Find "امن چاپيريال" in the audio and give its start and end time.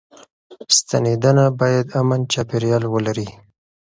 1.99-2.83